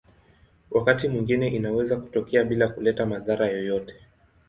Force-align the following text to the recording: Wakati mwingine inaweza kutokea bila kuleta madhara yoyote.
Wakati 0.71 1.07
mwingine 1.07 1.47
inaweza 1.47 1.97
kutokea 1.97 2.43
bila 2.43 2.67
kuleta 2.67 3.05
madhara 3.05 3.47
yoyote. 3.49 3.95